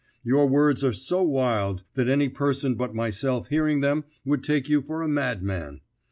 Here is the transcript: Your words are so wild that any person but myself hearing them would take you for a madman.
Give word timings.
Your 0.23 0.47
words 0.49 0.83
are 0.83 0.93
so 0.93 1.21
wild 1.21 1.83
that 1.93 2.09
any 2.09 2.27
person 2.27 2.73
but 2.73 2.95
myself 2.95 3.49
hearing 3.49 3.81
them 3.81 4.05
would 4.25 4.43
take 4.43 4.67
you 4.67 4.81
for 4.81 5.03
a 5.03 5.07
madman. 5.07 5.81